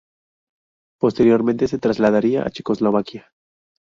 Posteriormente 0.99 1.67
se 1.67 1.77
trasladaría 1.77 2.41
a 2.41 2.49
Checoslovaquia. 2.49 3.29